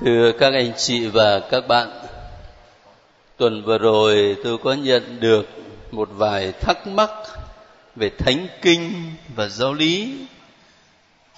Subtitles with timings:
[0.00, 1.88] Thưa các anh chị và các bạn,
[3.36, 5.48] tuần vừa rồi tôi có nhận được
[5.90, 7.10] một vài thắc mắc
[7.96, 10.18] về thánh kinh và giáo lý.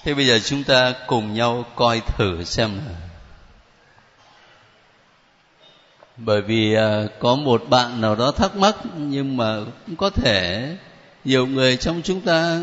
[0.02, 2.96] Thế bây giờ chúng ta cùng nhau coi thử xem nào.
[6.16, 9.56] Bởi vì à, có một bạn nào đó thắc mắc nhưng mà
[9.86, 10.68] cũng có thể
[11.24, 12.60] nhiều người trong chúng ta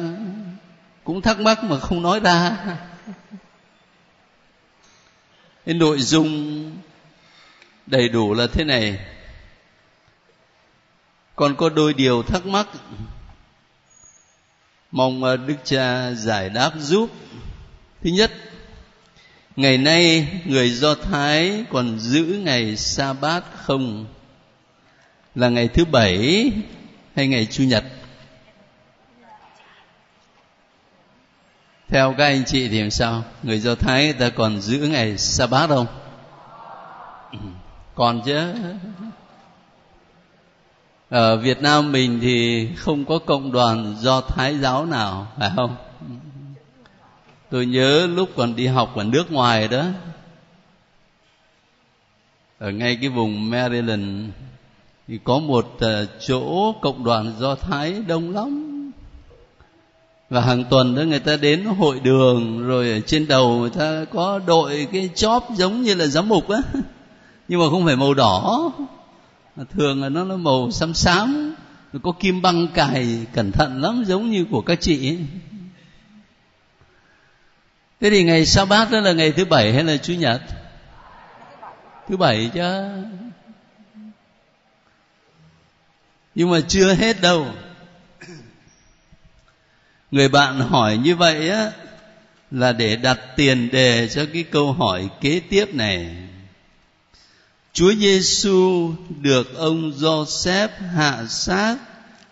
[1.04, 2.58] cũng thắc mắc mà không nói ra
[5.68, 6.72] cái nội dung
[7.86, 9.00] đầy đủ là thế này.
[11.36, 12.68] Còn có đôi điều thắc mắc.
[14.92, 17.10] Mong ờ, đức cha giải đáp giúp.
[18.04, 18.32] Thứ nhất,
[19.56, 24.06] ngày nay người do thái còn giữ ngày sa bát không?
[25.36, 26.52] Là ngày thứ bảy
[27.16, 27.84] hay ngày chủ nhật?
[31.90, 33.24] Theo các anh chị thì làm sao?
[33.44, 35.88] Người do thái người ta còn giữ ngày sa bát không?
[37.96, 38.54] Còn chứ.
[41.10, 45.76] Ở việt nam mình thì không có cộng đoàn do thái giáo nào, phải không?
[47.50, 49.86] Tôi nhớ lúc còn đi học ở nước ngoài đó.
[52.60, 54.30] Ở ngay cái vùng maryland
[55.08, 58.67] thì có một ờ, chỗ cộng đoàn do thái đông lắm
[60.30, 64.06] và hàng tuần đó người ta đến hội đường, rồi ở trên đầu người ta
[64.14, 66.60] có đội cái chóp giống như là giám mục á.
[67.48, 68.72] Nhưng mà không phải màu đỏ.
[69.74, 71.56] Thường là nó là màu xám xám
[72.04, 75.18] có kim băng cài, cẩn thận lắm, giống như của các chị ấy.
[78.02, 80.42] thế thì ngày sa bát đó là ngày thứ bảy hay là chủ nhật?
[82.08, 82.62] Thứ bảy chứ.
[86.36, 87.46] Nhưng mà chưa hết đâu
[90.12, 91.72] người bạn hỏi như vậy á,
[92.52, 96.16] là để đặt tiền đề cho cái câu hỏi kế tiếp này.
[97.74, 101.78] Chúa Giêsu được ông Joseph hạ xác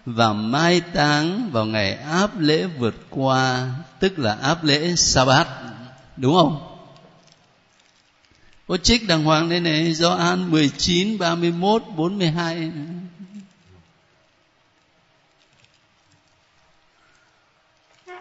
[0.05, 5.47] và mai táng vào ngày áp lễ vượt qua, tức là áp lễ sa-bát,
[6.17, 6.77] đúng không?
[8.67, 12.71] Có trích đàng hoàng đây này, Gioan 19 31 42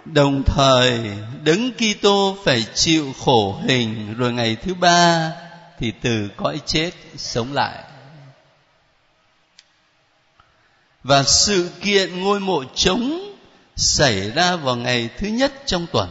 [0.04, 1.00] đồng thời,
[1.42, 5.32] đấng Kitô phải chịu khổ hình rồi ngày thứ ba
[5.78, 7.84] thì từ cõi chết sống lại.
[11.02, 13.34] Và sự kiện ngôi mộ trống
[13.76, 16.10] xảy ra vào ngày thứ nhất trong tuần.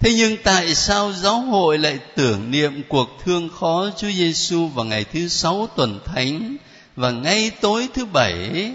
[0.00, 4.84] Thế nhưng tại sao giáo hội lại tưởng niệm cuộc thương khó Chúa Giêsu vào
[4.84, 6.56] ngày thứ sáu tuần thánh
[6.96, 8.72] và ngay tối thứ bảy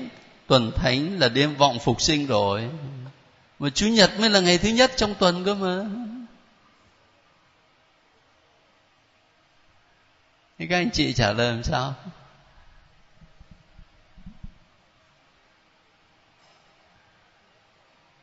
[0.47, 2.69] tuần thánh là đêm vọng phục sinh rồi.
[3.59, 5.85] Mà chủ nhật mới là ngày thứ nhất trong tuần cơ mà.
[10.59, 11.95] Thì các anh chị trả lời làm sao?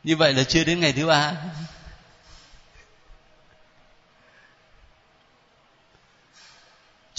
[0.04, 1.34] Như vậy là chưa đến ngày thứ ba.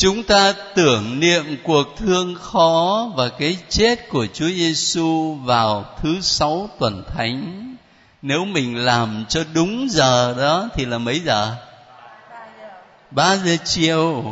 [0.01, 6.21] Chúng ta tưởng niệm cuộc thương khó và cái chết của Chúa Giêsu vào thứ
[6.21, 7.75] sáu tuần thánh.
[8.21, 11.55] Nếu mình làm cho đúng giờ đó thì là mấy giờ?
[13.11, 14.23] Ba giờ chiều.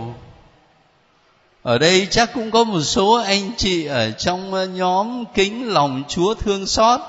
[1.63, 6.03] Ở đây chắc cũng có một số anh chị ở trong ờ, nhóm kính lòng
[6.07, 7.00] chúa thương xót.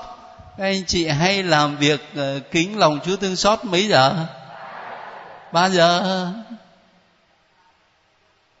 [0.57, 4.15] Các anh chị hay làm việc ờ, kính lòng chúa thương xót mấy giờ?
[5.51, 6.27] Ba giờ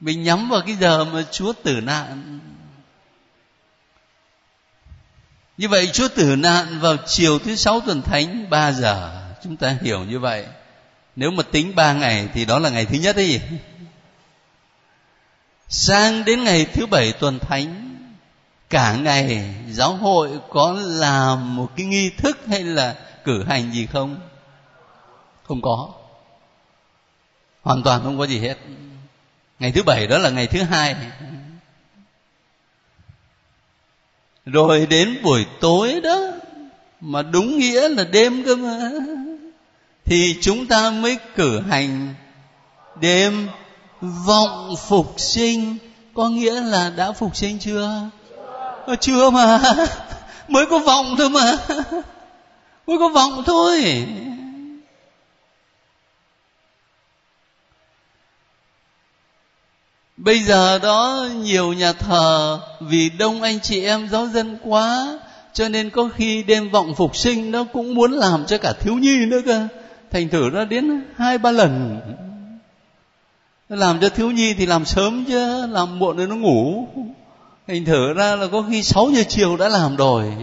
[0.01, 2.39] mình nhắm vào cái giờ mà chúa tử nạn.
[5.57, 9.21] Như vậy chúa tử nạn vào chiều thứ sáu tuần thánh, ba giờ.
[9.43, 10.45] Chúng ta hiểu như vậy.
[11.15, 13.41] Nếu mà tính ba ngày thì đó là ngày thứ nhất ấy
[15.69, 17.97] sang đến ngày thứ bảy tuần thánh,
[18.69, 23.85] cả ngày giáo hội có làm một cái nghi thức hay là cử hành gì
[23.85, 24.19] không?
[25.43, 25.89] Không có.
[27.61, 28.57] Hoàn toàn không có gì hết
[29.61, 30.95] ngày thứ bảy đó là ngày thứ hai.
[34.45, 36.17] Rồi đến buổi tối đó
[37.01, 38.91] mà đúng nghĩa là đêm cơ mà
[40.05, 42.13] thì chúng ta mới cử hành
[43.01, 43.49] đêm
[44.01, 45.77] vọng phục sinh.
[46.13, 48.09] Có nghĩa là đã phục sinh chưa?
[48.87, 49.59] Chưa, chưa mà
[50.47, 51.57] mới có vọng thôi mà
[52.87, 54.05] mới có vọng thôi.
[60.23, 65.19] Bây giờ đó nhiều nhà thờ vì đông anh chị em giáo dân quá,
[65.53, 68.93] cho nên có khi đêm vọng phục sinh nó cũng muốn làm cho cả thiếu
[68.93, 69.67] nhi nữa cơ.
[70.11, 71.99] Thành thử nó đến hai, ba lần.
[73.69, 76.87] Làm cho thiếu nhi thì làm sớm chứ, làm muộn rồi nó ngủ.
[77.67, 80.33] Thành thử ra là có khi 6 giờ chiều đã làm rồi.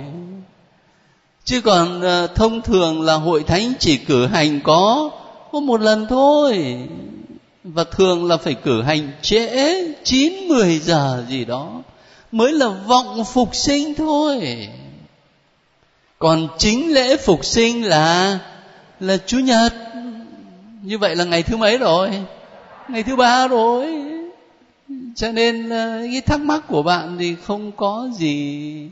[1.45, 5.11] Chứ còn ờ, thông thường là hội thánh chỉ cử hành có
[5.53, 6.77] có một lần thôi
[7.75, 9.75] và thường là phải cử hành trễ
[10.05, 11.83] chín mười giờ gì đó
[12.33, 14.69] mới là vọng phục sinh thôi.
[16.19, 18.39] Còn chính lễ phục sinh là
[19.01, 19.73] là chủ nhật.
[20.83, 22.11] Như vậy là ngày thứ mấy rồi?
[22.89, 24.05] Ngày thứ ba rồi.
[25.17, 28.89] Cho nên ờ, cái thắc mắc của bạn thì không có gì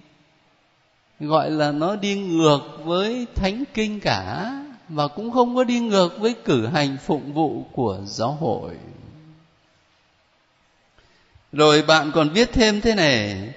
[1.21, 4.51] gọi là nó đi ngược với thánh kinh cả
[4.89, 8.71] và cũng không có đi ngược với cử hành phụng vụ của giáo hội.
[11.53, 13.53] Rồi bạn còn viết thêm thế này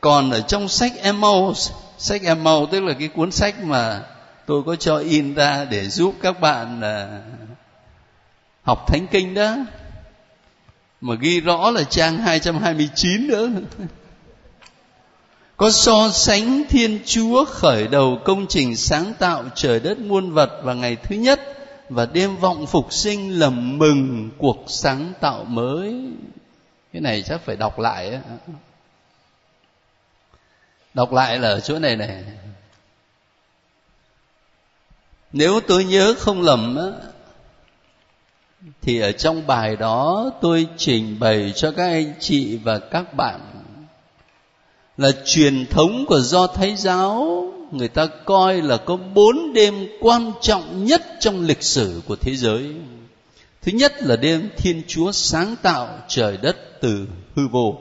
[0.00, 4.02] còn ở trong sách Emmaus sách Emmaus tức là cái cuốn sách mà
[4.46, 7.48] tôi có cho in ra để giúp các bạn uh,
[8.62, 9.56] học thánh kinh đó
[11.00, 13.48] mà ghi rõ là trang 229 nữa.
[15.62, 20.60] có so sánh thiên chúa khởi đầu công trình sáng tạo trời đất muôn vật
[20.62, 21.40] vào ngày thứ nhất
[21.88, 25.94] và đêm vọng phục sinh lầm mừng cuộc sáng tạo mới
[26.92, 28.20] cái này chắc phải đọc lại ấy.
[30.94, 32.24] đọc lại là ở chỗ này này
[35.32, 37.08] nếu tôi nhớ không lầm á,
[38.80, 43.51] thì ở trong bài đó tôi trình bày cho các anh chị và các bạn
[44.96, 47.44] là truyền thống của do thái giáo.
[47.72, 52.36] Người ta coi là có bốn đêm quan trọng nhất trong lịch sử của thế
[52.36, 52.74] giới.
[53.62, 57.06] Thứ nhất là đêm thiên chúa sáng tạo trời đất từ
[57.36, 57.78] hư vô.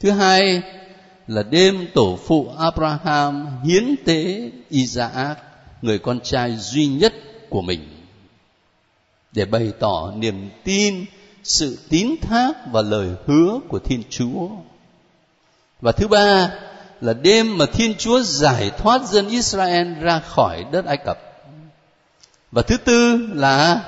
[0.00, 0.62] Thứ hai
[1.26, 5.38] là đêm tổ phụ abraham hiến tế isaac,
[5.82, 7.14] người con trai duy nhất
[7.50, 7.80] của mình.
[9.32, 11.04] Để bày tỏ niềm tin,
[11.44, 14.48] sự tín thác và lời hứa của thiên chúa
[15.82, 16.50] và thứ ba
[17.00, 21.18] là đêm mà thiên chúa giải thoát dân israel ra khỏi đất ai cập.
[22.52, 23.80] Và thứ tư là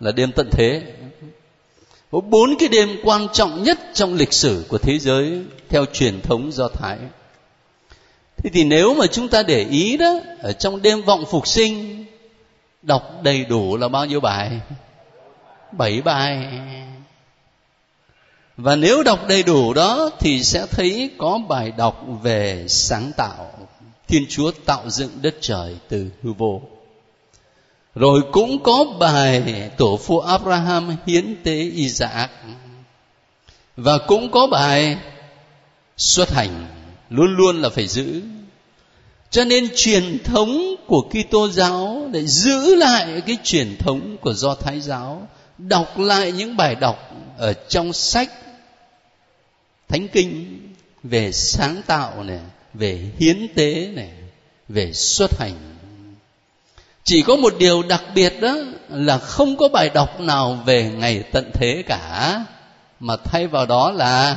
[0.00, 0.82] là đêm tận thế.
[2.10, 6.20] Có bốn cái đêm quan trọng nhất trong lịch sử của thế giới theo truyền
[6.20, 6.98] thống do thái.
[8.36, 12.04] Thế thì nếu mà chúng ta để ý đó, ở trong đêm vọng phục sinh,
[12.82, 14.60] đọc đầy đủ là bao nhiêu bài?
[15.72, 16.60] Bảy bài
[18.56, 23.68] và nếu đọc đầy đủ đó thì sẽ thấy có bài đọc về sáng tạo.
[24.08, 26.62] Thiên chúa tạo dựng đất trời từ hư vô.
[27.94, 32.30] Rồi cũng có bài tổ phụ abraham hiến tế isaac.
[33.76, 34.98] Và cũng có bài
[35.96, 36.66] xuất hành
[37.10, 38.22] luôn luôn là phải giữ.
[39.30, 44.54] Cho nên truyền thống của Kitô giáo để giữ lại cái truyền thống của Do
[44.54, 45.28] Thái giáo,
[45.58, 48.30] đọc lại những bài đọc ở trong sách
[49.88, 50.60] Thánh kinh
[51.02, 52.40] về sáng tạo này,
[52.74, 54.10] về hiến tế này,
[54.68, 55.76] về xuất hành.
[57.04, 58.56] Chỉ có một điều đặc biệt đó
[58.88, 62.44] là không có bài đọc nào về ngày tận thế cả,
[63.00, 64.36] mà thay vào đó là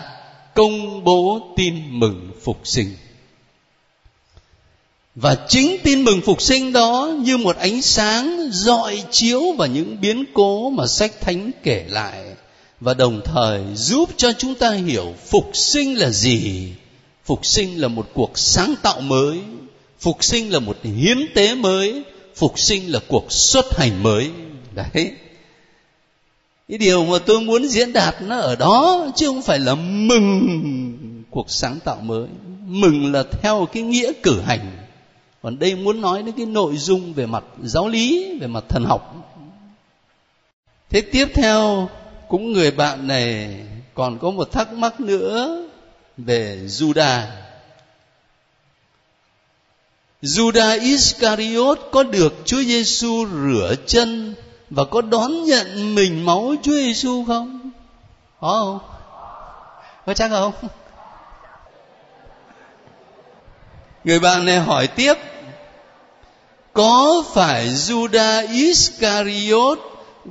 [0.53, 2.95] công bố tin mừng phục sinh
[5.19, 10.01] và chính tin mừng phục sinh đó như một ánh sáng dọi chiếu vào những
[10.01, 12.23] biến cố mà sách thánh kể lại
[12.79, 16.73] và đồng thời giúp cho chúng ta hiểu phục sinh là gì.
[17.25, 19.39] Phục sinh là một cuộc sáng tạo mới.
[19.99, 22.03] Phục sinh là một hiến tế mới.
[22.35, 24.31] Phục sinh là cuộc xuất hành mới.
[24.75, 25.11] Đấy.
[26.69, 31.23] Cái điều mà tôi muốn diễn đạt nó ở đó chứ không phải là mừng
[31.29, 32.27] cuộc sáng tạo mới.
[32.67, 34.71] Mừng là theo cái nghĩa cử hành.
[35.41, 38.85] Còn đây muốn nói đến cái nội dung về mặt giáo lý, về mặt thần
[38.85, 39.13] học.
[40.89, 41.89] Thế tiếp theo
[42.29, 43.59] cũng người bạn này
[43.93, 45.63] còn có một thắc mắc nữa
[46.17, 47.21] về Judah.
[50.21, 54.35] Judah Iscariot có được Chúa Giêsu rửa chân
[54.69, 57.71] và có đón nhận mình máu Chúa Giêsu không?
[58.39, 58.79] Có không?
[60.05, 60.53] Có chắc không?
[64.03, 65.13] Người bạn này hỏi tiếp,
[66.73, 69.79] Có phải Judah Iscariot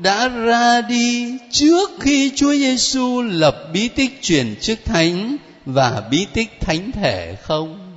[0.03, 5.37] đã ra đi trước khi Chúa Giêsu lập bí tích truyền chức thánh
[5.67, 7.93] và bí tích thánh thể không?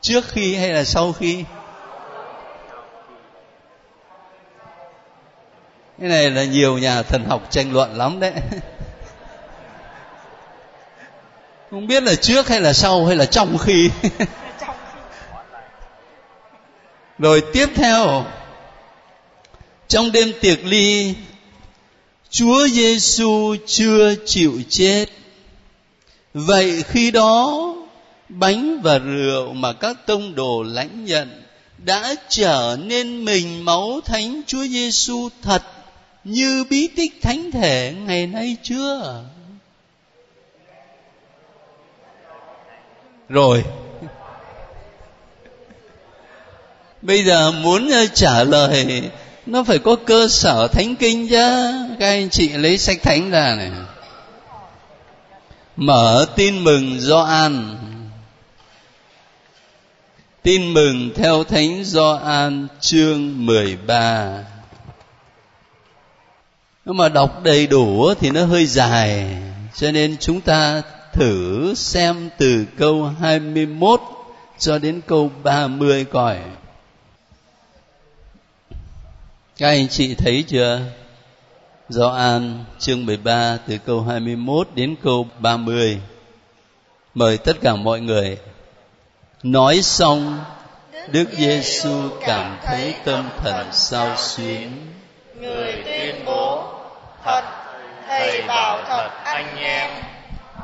[0.00, 1.44] Trước khi hay là sau khi?
[6.00, 8.32] Cái này là nhiều nhà thần học tranh luận lắm đấy.
[11.70, 13.90] Không biết là trước hay là sau hay là trong khi.
[17.18, 18.24] Rồi tiếp theo
[19.88, 21.14] trong đêm tiệc ly,
[22.30, 25.06] Chúa Giêsu chưa chịu chết.
[26.34, 27.74] Vậy khi đó,
[28.28, 31.42] bánh và rượu mà các tông đồ lãnh nhận
[31.78, 35.62] đã trở nên mình máu thánh Chúa Giêsu thật
[36.24, 39.24] như bí tích thánh thể ngày nay chưa?
[43.28, 43.64] Rồi.
[47.02, 49.02] Bây giờ muốn ờ, trả lời
[49.46, 51.72] nó phải có cơ sở thánh kinh chứ.
[51.98, 53.70] Các anh chị lấy sách thánh ra này.
[55.76, 57.76] Mở tin mừng do an.
[60.42, 64.44] Tin mừng theo thánh do an, chương 13
[66.84, 69.36] nếu mà đọc đầy đủ thì nó hơi dài.
[69.74, 70.82] Cho nên chúng ta
[71.12, 74.00] thử xem từ câu 21
[74.58, 76.36] cho đến câu 30 coi
[79.62, 80.80] các anh chị thấy chưa?
[81.88, 86.00] Gioan chương 13 từ câu 21 đến câu 30.
[87.14, 88.38] Mời tất cả mọi người.
[89.42, 90.44] Nói xong,
[91.08, 94.70] Đức Giêsu cảm thấy tâm thần sao xuyến.
[95.40, 96.64] Người tuyên bố,
[97.24, 97.42] thật,
[98.08, 99.90] Thầy bảo thật anh em,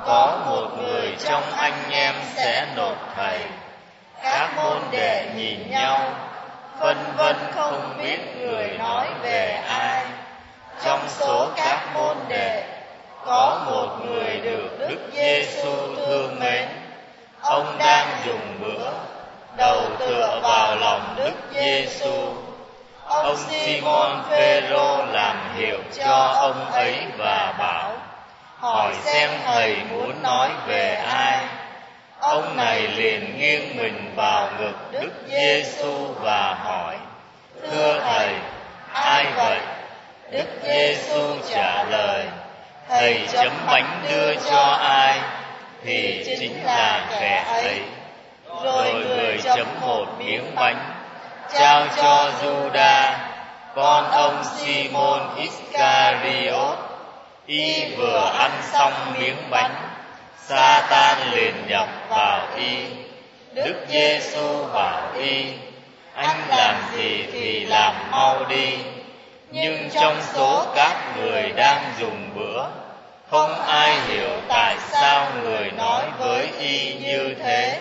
[0.06, 3.38] có một người trong anh em sẽ nộp Thầy.
[4.22, 6.27] Các môn đệ nhìn nhau,
[6.78, 10.04] vân vân không biết người nói về ai.
[10.84, 12.64] Trong số các môn đệ,
[13.24, 16.68] có một người được đức giêsu thương mến.
[17.40, 18.90] Ông đang dùng bữa,
[19.56, 22.34] đầu tựa vào lòng đức giêsu
[23.08, 27.92] ông simon phêrô làm hiệu cho ông ấy và bảo,
[28.58, 31.38] hỏi xem thầy muốn nói về ai
[32.20, 36.96] ông này liền nghiêng mình vào ngực đức giêsu và hỏi,
[37.70, 38.34] thưa thầy,
[38.92, 39.58] ai vậy?
[40.30, 42.24] Đức giêsu trả lời,
[42.88, 45.20] thầy chấm bánh đưa cho ai
[45.84, 47.80] thì chính là kẻ ấy.
[48.64, 50.94] Rồi người chấm một miếng bánh,
[51.52, 53.12] trao cho Juda
[53.74, 56.78] con ông Simon Iscariot.
[57.46, 59.87] Y vừa ăn xong miếng bánh
[60.48, 62.76] Satan liền nhập vào y.
[63.54, 65.44] Đức Giêsu bảo y
[66.14, 68.78] Anh làm gì thì làm mau đi.
[69.50, 72.64] Nhưng trong số các người đang dùng bữa
[73.30, 77.80] Không ai hiểu tại sao người nói với y như thế.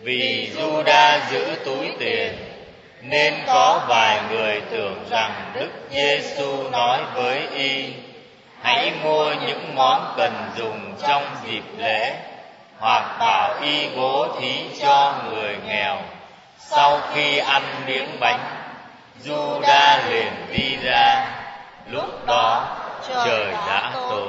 [0.00, 2.32] Vì Juda giữ túi tiền
[3.02, 7.92] Nên có vài người tưởng rằng Đức Giêsu nói với y
[8.64, 12.16] hãy mua những món cần dùng trong dịp lễ,
[12.78, 16.02] hoặc bảo y bố thí cho người nghèo.
[16.58, 18.40] Sau khi ăn miếng bánh,
[19.24, 21.30] Juda liền đi ra.
[21.90, 22.76] Lúc đó,
[23.08, 24.28] trời đã tối.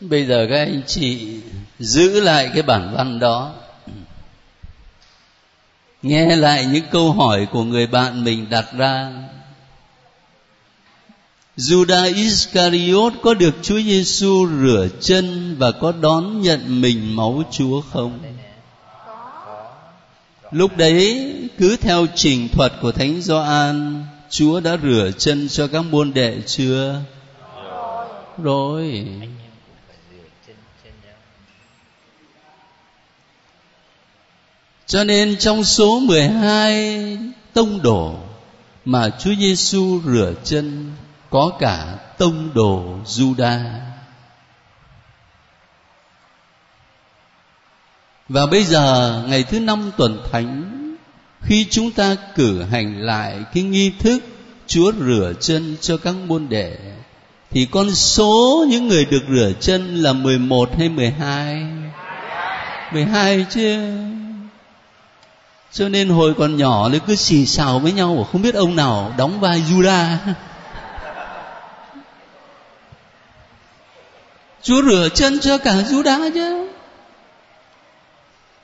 [0.00, 1.40] Bây giờ các anh chị
[1.78, 3.52] giữ lại cái bản văn đó.
[6.02, 9.08] Nghe lại những câu hỏi của người bạn mình đặt ra.
[11.56, 17.80] Judas Iscariot có được Chúa Giêsu rửa chân và có đón nhận mình máu Chúa
[17.80, 18.18] không?
[20.50, 25.82] Lúc đấy cứ theo trình thuật của Thánh Gioan, Chúa đã rửa chân cho các
[25.82, 27.00] môn đệ chưa?
[28.38, 29.06] Rồi.
[34.86, 37.18] Cho nên trong số 12
[37.52, 38.14] tông đồ
[38.84, 40.92] mà Chúa Giêsu rửa chân
[41.30, 43.60] có cả tông đồ Juda.
[48.28, 50.72] Và bây giờ, ngày thứ năm tuần thánh,
[51.42, 54.18] khi chúng ta cử hành lại cái nghi thức
[54.66, 56.76] Chúa rửa chân cho các môn đệ,
[57.50, 61.66] thì con số những người được rửa chân là 11 hay 12?
[62.92, 63.78] 12 chứ.
[65.72, 69.14] Cho nên hồi còn nhỏ thì cứ xì xào với nhau, không biết ông nào
[69.16, 70.16] đóng vai Judas.
[74.62, 76.68] Chúa rửa chân cho cả Judas chứ.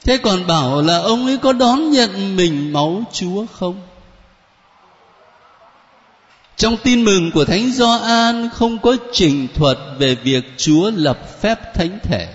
[0.05, 3.81] Thế còn bảo là ông ấy có đón nhận mình máu Chúa không?
[6.57, 11.75] Trong tin mừng của Thánh Gioan không có trình thuật về việc Chúa lập phép
[11.75, 12.29] thánh thể.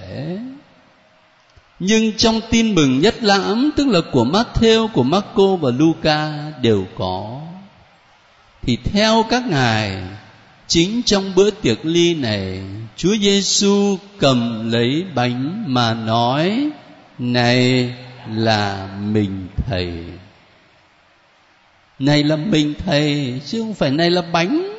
[1.79, 6.85] Nhưng trong tin mừng nhất lãm tức là của Matthew, của Marco và Luca đều
[6.97, 7.41] có.
[8.61, 10.01] Thì theo các ngài
[10.67, 12.61] chính trong bữa tiệc ly này,
[12.95, 16.69] Chúa Giêsu cầm lấy bánh mà nói,
[17.19, 17.93] này
[18.29, 19.93] là mình, thầy
[21.99, 24.77] này là mình, thầy, chứ không phải này là bánh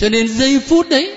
[0.00, 1.16] cho nên giây phút đấy,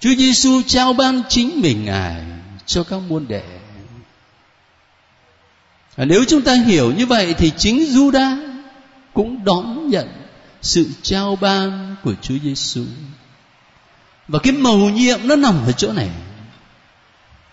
[0.00, 2.22] Chúa Giêsu trao ban chính mình Ngài
[2.66, 3.42] cho các môn đệ.
[5.96, 8.36] Và nếu chúng ta hiểu như vậy thì chính Juda
[9.14, 10.08] cũng đón nhận
[10.62, 12.84] sự trao ban của Chúa Giêsu.
[14.28, 16.10] Và cái mầu nhiệm nó nằm ở chỗ này.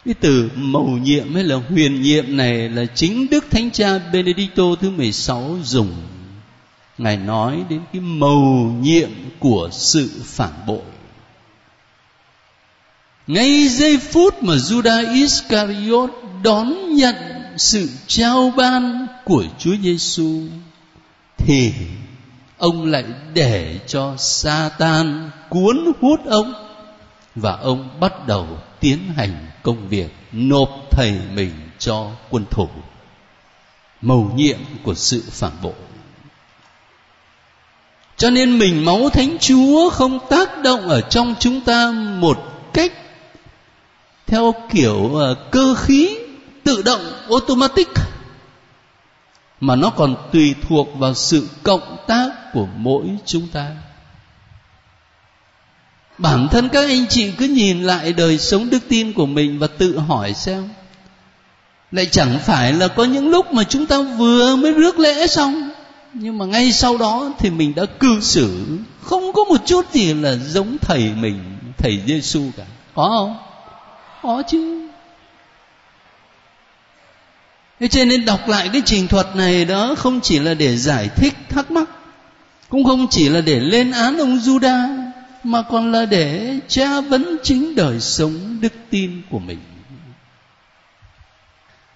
[0.05, 4.63] Cái từ mầu nhiệm hay là huyền nhiệm này là chính Đức Thánh Cha Benedicto
[4.81, 5.95] thứ 16 dùng.
[6.97, 10.81] Ngài nói đến cái mầu nhiệm của sự phản bội
[13.27, 16.09] ngay giây phút mà Judas Iscariot
[16.43, 17.15] đón nhận
[17.57, 20.41] sự trao ban của Chúa Giêsu,
[21.37, 21.73] thì
[22.57, 26.53] ông lại để cho Satan cuốn hút ông.
[27.35, 28.47] Và ông bắt đầu
[28.79, 32.69] tiến hành công việc nộp thầy mình cho quân thủ.
[34.01, 35.73] Mầu nhiệm của sự phản bội.
[38.17, 42.37] Cho nên mình máu thánh chúa không tác động ở trong chúng ta một
[42.73, 42.93] cách
[44.27, 46.17] theo kiểu ờ, cơ khí
[46.63, 47.87] tự động, automatic
[49.59, 53.71] mà nó còn tùy thuộc vào sự cộng tác của mỗi chúng ta.
[56.17, 59.67] Bản thân các anh chị cứ nhìn lại đời sống đức tin của mình và
[59.67, 60.69] tự hỏi xem,
[61.91, 65.69] lại chẳng phải là có những lúc mà chúng ta vừa mới rước lễ xong,
[66.13, 68.65] nhưng mà ngay sau đó thì mình đã cư xử.
[69.01, 72.63] Không có một chút gì là giống thầy mình, thầy Giêsu cả.
[72.93, 73.37] Có không?
[74.21, 74.86] Có chứ
[77.79, 81.09] thế cho nên đọc lại cái trình thuật này đó không chỉ là để giải
[81.15, 81.89] thích thắc mắc,
[82.69, 85.07] cũng không chỉ là để lên án ông Juda,
[85.43, 89.59] mà còn là để tra vấn chính đời sống đức tin của mình.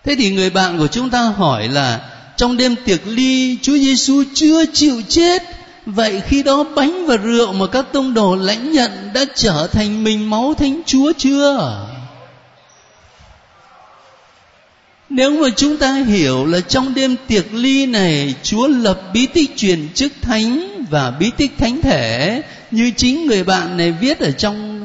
[0.04, 2.00] Thế thì người bạn của chúng ta hỏi là,
[2.38, 5.44] trong đêm tiệc ly, Chúa Giêsu chưa chịu chết,
[5.86, 10.04] vậy khi đó bánh và rượu mà các tông đồ lãnh nhận đã trở thành
[10.04, 11.86] mình máu thánh Chúa chưa?
[15.12, 19.58] Nếu mà chúng ta hiểu là trong đêm tiệc ly này, chúa lập bí tích
[19.58, 24.32] truyền chức thánh và bí tích thánh thể, như chính người bạn này viết ở
[24.32, 24.82] trong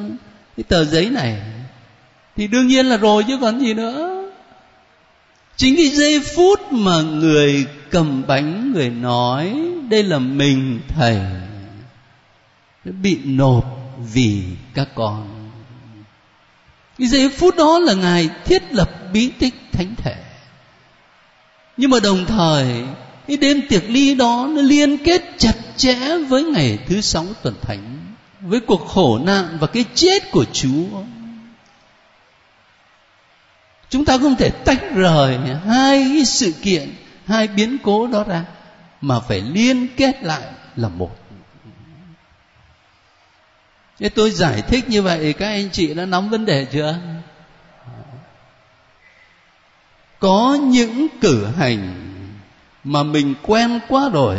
[0.56, 1.36] cái tờ giấy này,
[2.36, 4.24] thì đương nhiên là rồi chứ còn gì nữa.
[5.56, 9.56] Chính cái giây phút mà người cầm bánh, người nói,
[9.88, 11.18] đây là mình, thầy
[12.84, 13.64] bị nộp
[14.12, 14.42] vì
[14.74, 15.35] các con
[16.98, 20.14] cái giây phút đó là ngài thiết lập bí tích thánh thể.
[21.76, 22.66] Nhưng mà đồng thời,
[23.28, 27.54] cái đêm tiệc ly đó nó liên kết chặt chẽ với ngày thứ sáu tuần
[27.62, 31.02] thánh, với cuộc khổ nạn và cái chết của chúa.
[33.88, 36.94] Chúng ta không thể tách rời hai cái sự kiện,
[37.26, 38.44] hai biến cố đó ra,
[39.00, 40.42] mà phải liên kết lại
[40.76, 41.25] là một.
[44.00, 46.98] Thế tôi giải thích như vậy, các anh chị đã nắm vấn đề chưa?
[50.18, 51.94] Có những cử hành
[52.84, 54.38] mà mình quen quá rồi,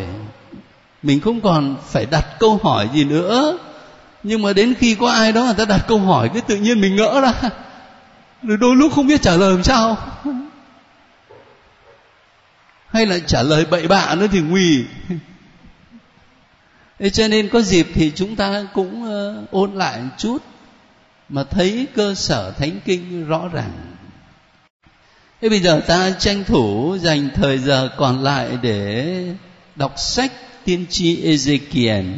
[1.03, 3.57] mình không còn phải đặt câu hỏi gì nữa.
[4.23, 6.81] Nhưng mà đến khi có ai đó người ta đặt câu hỏi, cái tự nhiên
[6.81, 7.33] mình ngỡ ra.
[8.43, 9.97] Rồi đôi lúc không biết trả lời làm sao.
[12.87, 14.85] Hay là trả lời bậy bạ nữa thì nguy
[16.99, 20.43] thế cho nên có dịp thì chúng ta cũng uh, ôn lại một chút
[21.29, 23.71] mà thấy cơ sở thánh kinh rõ ràng.
[25.41, 29.05] Thế bây giờ ta tranh thủ dành thời giờ còn lại để
[29.75, 30.31] đọc sách
[30.65, 32.13] tiên tri Ezekiel.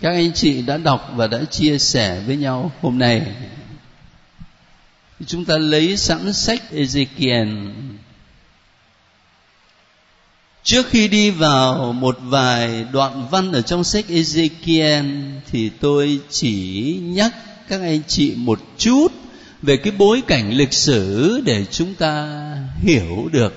[0.00, 3.22] Các anh chị đã đọc và đã chia sẻ với nhau hôm nay.
[5.26, 7.70] Chúng ta lấy sẵn sách Ezekiel.
[10.64, 16.96] Trước khi đi vào một vài đoạn văn ở trong sách Ezekiel thì tôi chỉ
[17.02, 17.32] nhắc
[17.68, 19.08] các anh chị một chút
[19.62, 22.28] về cái bối cảnh lịch sử để chúng ta
[22.82, 23.54] hiểu được.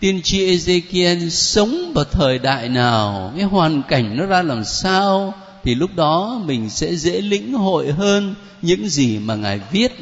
[0.00, 5.34] Tiên tri Ezekiel sống vào thời đại nào, cái hoàn cảnh nó ra làm sao
[5.64, 9.92] thì lúc đó mình sẽ dễ lĩnh hội hơn những gì mà ngài viết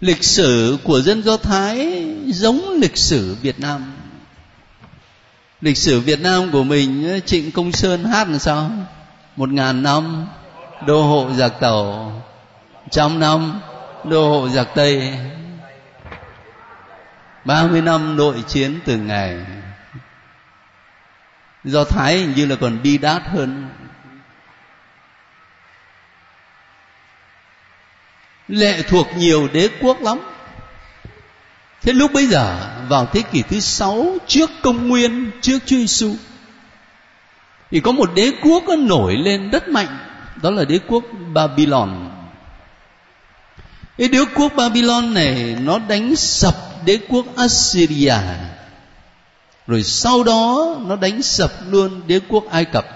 [0.00, 3.92] lịch sử của dân do thái giống lịch sử việt nam.
[5.60, 8.70] Lịch sử việt nam của mình, trịnh công sơn hát là sao?
[9.36, 10.26] Một ngàn năm,
[10.86, 12.12] đô hộ giặc tàu.
[12.90, 13.60] Trăm năm,
[14.04, 15.18] đô hộ giặc tây.
[17.44, 19.36] Ba mươi năm nội chiến từng ngày.
[21.64, 23.68] Do thái hình như là còn đi đát hơn.
[28.50, 30.18] Lệ thuộc nhiều đế quốc lắm.
[31.82, 32.56] Thế lúc bấy giờ,
[32.88, 36.14] vào thế kỷ thứ sáu, trước công nguyên, trước Chúa Giêsu
[37.70, 39.98] thì có một đế quốc nó nổi lên rất mạnh,
[40.42, 42.10] đó là đế quốc Babylon.
[43.98, 48.14] Cái đế quốc Babylon này, nó đánh sập đế quốc Assyria.
[49.66, 52.86] Rồi sau đó, nó đánh sập luôn đế quốc Ai Cập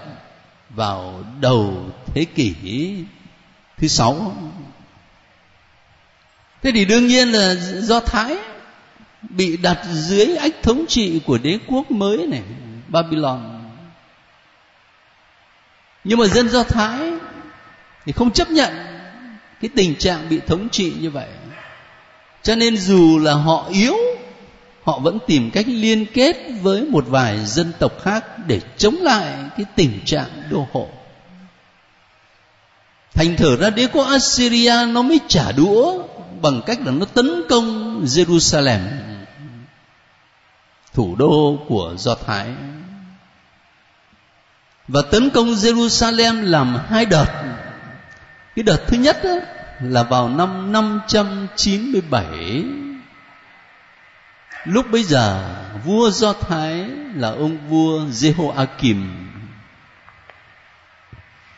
[0.69, 2.53] vào đầu thế kỷ
[3.77, 4.35] thứ sáu
[6.65, 8.37] thế thì đương nhiên là do Thái
[9.21, 12.41] bị đặt dưới ách thống trị của đế quốc mới này,
[12.87, 13.39] Babylon.
[16.03, 17.11] Nhưng mà dân do Thái
[18.05, 18.73] thì không chấp nhận
[19.61, 21.27] cái tình trạng bị thống trị như vậy.
[22.43, 23.95] Cho nên dù là họ yếu,
[24.83, 29.33] họ vẫn tìm cách liên kết với một vài dân tộc khác để chống lại
[29.57, 30.89] cái tình trạng đô hộ.
[33.13, 36.03] Thành thử ra đế quốc Assyria nó mới trả đũa
[36.41, 38.79] bằng cách là nó tấn công Jerusalem
[40.95, 42.49] thủ đô của Do Thái.
[44.87, 47.25] Và tấn công Jerusalem làm hai đợt.
[48.55, 49.35] Cái đợt thứ nhất đó,
[49.81, 52.63] là vào năm 597
[54.65, 59.05] lúc bấy giờ vua Do Thái là ông vua Jehoiakim.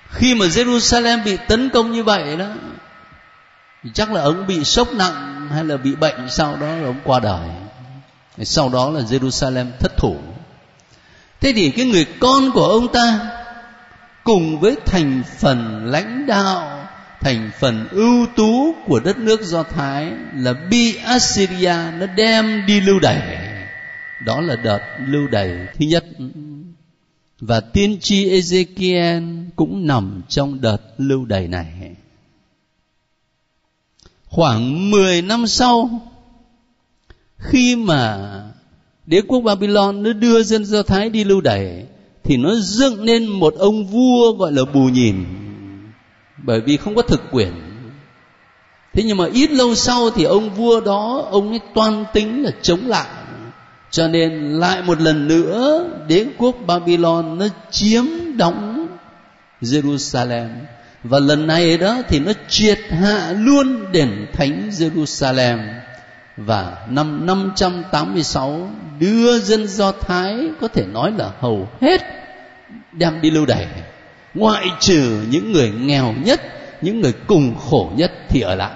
[0.10, 2.48] Khi mà Jerusalem bị tấn công như vậy đó
[3.84, 7.00] thì chắc là ông bị sốc nặng hay là bị bệnh sau đó là ông
[7.04, 7.50] qua đời.
[8.44, 10.16] Sau đó là Jerusalem thất thủ.
[11.42, 13.20] Thế thì cái người con của ông ta
[14.24, 16.88] cùng với thành phần lãnh đạo,
[17.22, 22.82] thành phần ưu tú của đất nước do thái là bị assyria nó đem đi
[22.82, 23.22] lưu đày.
[24.26, 26.06] Đó là đợt lưu đày thứ nhất.
[27.40, 31.96] Và tiên tri Ezekiel cũng nằm trong đợt lưu đày này
[34.30, 35.90] khoảng 10 năm sau,
[37.38, 38.18] khi mà
[39.06, 41.86] đế quốc Babylon nó đưa dân Do Thái đi lưu đày,
[42.24, 45.26] thì nó dựng nên một ông vua gọi là bù nhìn.
[46.44, 47.52] Bởi vì không có thực quyền.
[48.94, 52.52] Thế nhưng mà ít lâu sau thì ông vua đó, ông ấy toan tính là
[52.62, 53.08] chống lại.
[53.92, 58.04] Cho nên lại một lần nữa, đế quốc Babylon nó chiếm
[58.38, 58.88] đóng
[59.62, 60.48] Jerusalem
[61.10, 65.58] và lần này đó thì nó triệt hạ luôn đền thánh Jerusalem.
[66.38, 72.02] Và năm 586 đưa dân Do Thái có thể nói là hầu hết
[72.92, 73.68] đem đi lưu đày.
[74.34, 76.42] Ngoại trừ những người nghèo nhất
[76.82, 78.72] những người cùng khổ nhất thì ở lại.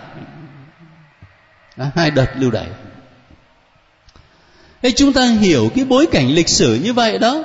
[1.78, 2.67] À, hai đợt lưu đày.
[4.82, 7.44] Thế chúng ta hiểu cái bối cảnh lịch sử như vậy đó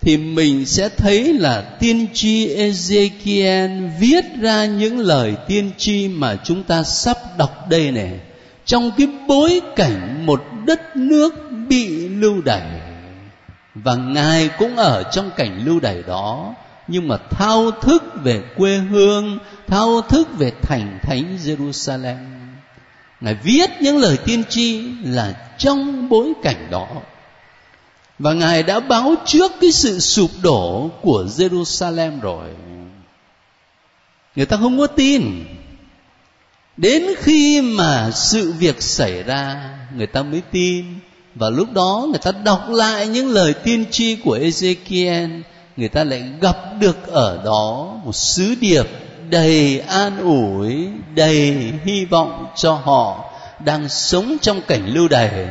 [0.00, 6.36] thì mình sẽ thấy là tiên tri Ezekiel viết ra những lời tiên tri mà
[6.44, 8.20] chúng ta sắp đọc đây này.
[8.64, 11.34] Trong cái bối cảnh một đất nước
[11.68, 12.66] bị lưu đày,
[13.74, 16.54] và ngài cũng ở trong cảnh lưu đày đó,
[16.88, 22.16] nhưng mà thao thức về quê hương, thao thức về thành thánh Jerusalem,
[23.20, 26.88] ngài viết những lời tiên tri là trong bối cảnh đó
[28.18, 32.48] và ngài đã báo trước cái sự sụp đổ của Jerusalem rồi.
[34.36, 35.44] Người ta không có tin.
[36.76, 40.84] Đến khi mà sự việc xảy ra, người ta mới tin.
[41.34, 45.42] Và lúc đó người ta đọc lại những lời tiên tri của Ezekiel.
[45.76, 48.86] Người ta lại gặp được ở đó một sứ điệp
[49.30, 53.24] đầy an ủi, đầy hy vọng cho họ
[53.64, 55.48] đang sống trong cảnh lưu đày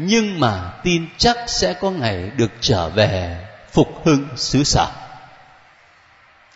[0.00, 3.36] nhưng mà tin chắc sẽ có ngày được trở về
[3.72, 4.86] phục hưng xứ sở.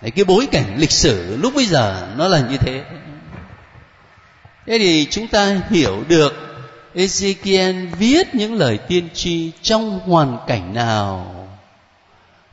[0.02, 2.85] Đấy, cái bối cảnh lịch sử lúc bây giờ nó là như thế.
[4.66, 6.35] Thế thì chúng ta hiểu được
[6.94, 11.35] Ezekiel viết những lời tiên tri trong hoàn cảnh nào.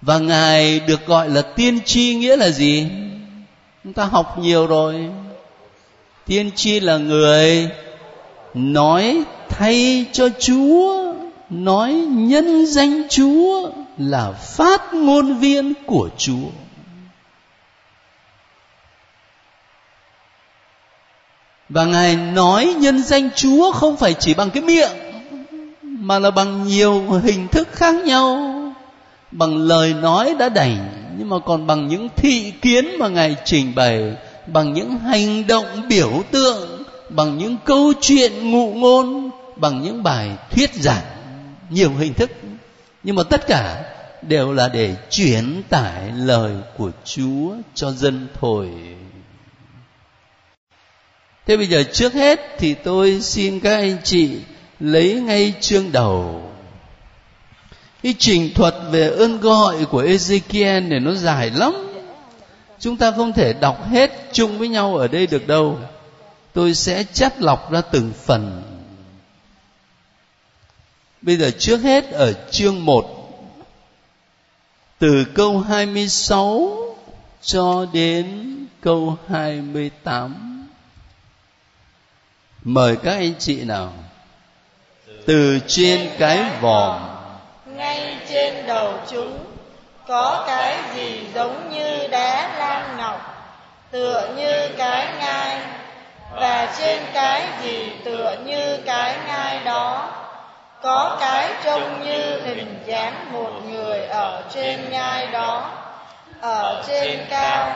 [0.02, 2.88] Và ngài được gọi là tiên tri nghĩa là gì?
[3.84, 5.10] Chúng ta học nhiều rồi.
[6.25, 7.69] Tiên tri là người
[8.54, 11.14] nói thay cho chúa,
[11.50, 16.50] nói nhân danh chúa là phát ngôn viên của chúa.
[21.70, 24.92] Và ngài nói nhân danh chúa không phải chỉ bằng cái miệng,
[25.82, 28.56] mà là bằng nhiều hình thức khác nhau.
[29.32, 33.76] Bằng lời nói đã đành, nhưng mà còn bằng những thị kiến mà ngài trình
[33.76, 34.16] bày,
[34.48, 36.68] bằng những hành động biểu tượng
[37.10, 41.06] bằng những câu chuyện ngụ ngôn, bằng những bài thuyết giảng,
[41.69, 42.32] nhiều hình thức.
[43.04, 43.84] Nhưng mà tất cả
[44.22, 48.69] đều là để truyền tải lời của chúa cho dân thôi.
[51.48, 54.30] Thế bây giờ trước hết thì tôi xin các anh chị
[54.80, 56.43] lấy ngay chương đầu.
[58.04, 61.74] Cái trình thuật về ơn gọi của Ezekiel này nó dài lắm.
[62.80, 65.80] Chúng ta không thể đọc hết chung với nhau ở đây được đâu
[66.54, 68.62] tôi sẽ chắt lọc ra từng phần.
[71.22, 73.16] Bây giờ trước hết ở chương 1
[75.00, 76.72] từ câu 26
[77.42, 80.68] cho đến câu 28
[82.64, 83.94] mời các anh chị nào.
[85.26, 87.02] Từ trên cái vòm.
[87.66, 89.40] Ngay trên đầu chúng,
[90.08, 93.36] có cái gì giống như đá lan ngọc,
[93.92, 95.79] tựa như cái ngai
[96.36, 100.08] và trên cái gì tựa như cái ngai đó,
[100.82, 105.72] có cái trông như hình dáng một người ở trên ngai đó,
[106.42, 107.72] ở trên cao.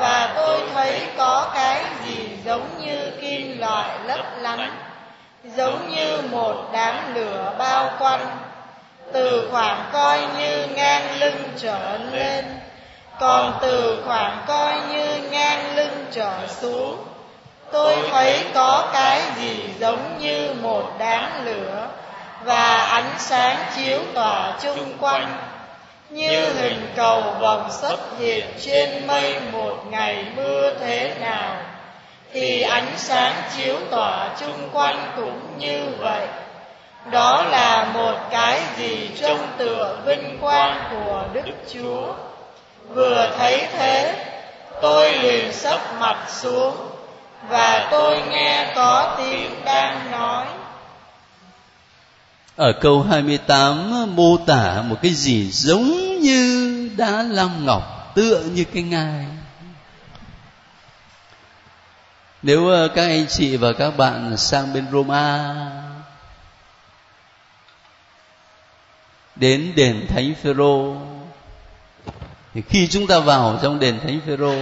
[0.00, 4.76] Và tôi thấy có cái gì giống như kim loại lấp lánh,
[5.44, 8.38] giống như một đám lửa bao quanh.
[9.12, 12.44] Từ khoảng coi như ngang lưng trở lên,
[13.20, 17.11] còn từ khoảng coi như ngang lưng trở xuống
[17.72, 21.88] tôi thấy có cái gì giống như một đám lửa
[22.44, 25.36] và ánh sáng chiếu tỏa chung quanh.
[26.10, 31.56] như hình cầu vòng xuất hiện trên mây một ngày mưa thế nào.
[32.32, 36.26] thì ánh sáng chiếu tỏa chung quanh cũng như vậy.
[37.10, 42.12] đó là một cái gì trông tựa vinh quang của đức chúa.
[42.88, 44.14] Vừa thấy thế
[44.80, 46.91] tôi liền sấp mặt xuống
[47.48, 50.46] và tôi nghe có tiếng đang nói.
[52.56, 58.64] Ở câu 28 mô tả một cái gì giống như đá lam ngọc, tựa như
[58.64, 59.26] cái ngai.
[62.42, 65.54] Nếu ờ, các anh chị và các bạn sang bên Roma,
[69.36, 70.96] đến đền Thánh Phêrô,
[72.54, 74.54] thì khi chúng ta vào trong đền Thánh Phêrô,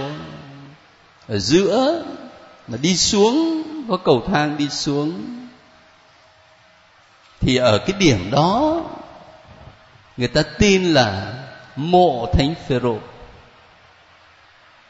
[1.27, 2.03] ở giữa
[2.71, 5.23] mà đi xuống có cầu thang đi xuống.
[7.39, 8.81] Thì ở cái điểm đó
[10.17, 11.33] người ta tin là
[11.75, 12.97] mộ thánh phêrô.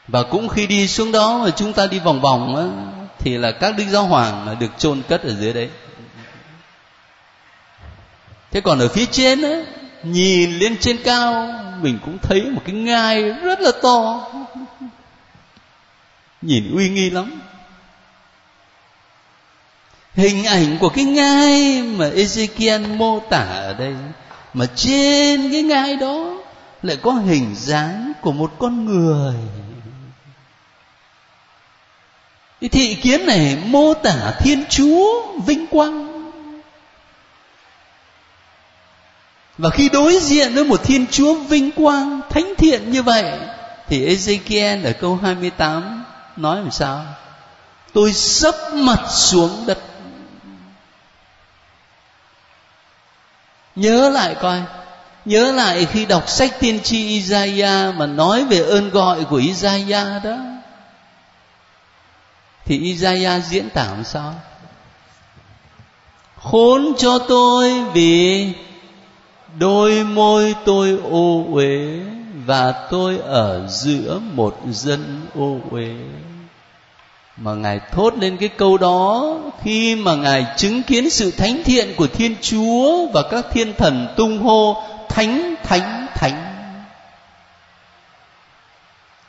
[0.08, 2.64] Và cũng khi đi xuống đó mà chúng ta đi vòng vòng á,
[3.18, 5.70] thì là các đức giáo hoàng mà được chôn cất ở dưới đấy.
[8.50, 9.62] Thế còn ở phía trên á,
[10.02, 11.48] nhìn lên trên cao
[11.80, 14.28] mình cũng thấy một cái ngai rất là to.
[16.42, 17.40] Nhìn uy nghi lắm
[20.14, 23.94] hình ảnh của cái ngai mà Ezekiel mô tả ở đây,
[24.54, 26.38] mà trên cái ngai đó
[26.82, 29.34] lại có hình dáng của một con người.
[32.60, 36.12] Cái thị kiến này mô tả thiên chúa vinh quang.
[39.58, 43.32] Và khi đối diện với một thiên chúa vinh quang, thánh thiện như vậy,
[43.88, 46.04] thì Ezekiel ở câu 28
[46.36, 47.04] nói làm sao?
[47.92, 49.78] Tôi sấp mặt xuống đất.
[53.76, 54.62] Nhớ lại coi.
[55.24, 60.24] Nhớ lại khi đọc sách tiên tri Isaiah mà nói về ơn gọi của Isaiah
[60.24, 60.36] đó.
[62.64, 64.34] Thì Isaiah diễn tả làm sao?
[66.36, 68.52] Khốn cho tôi vì
[69.58, 72.00] đôi môi tôi ô uế
[72.46, 75.94] và tôi ở giữa một dân ô uế
[77.44, 81.94] mà ngài thốt lên cái câu đó khi mà ngài chứng kiến sự thánh thiện
[81.96, 86.54] của thiên chúa và các thiên thần tung hô, thánh thánh thánh.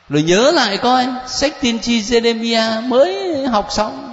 [0.08, 4.10] Rồi nhớ lại coi, sách tiên tri Jeremia mới học xong.